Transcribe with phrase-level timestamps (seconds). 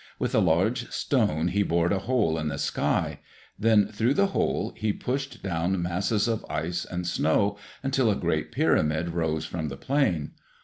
[0.17, 3.19] With a large stone he bored a hole in the sky.
[3.59, 8.51] Then through the hole he pushed down masses of ice and snow, until a great
[8.51, 10.31] pyramid rose from the plain.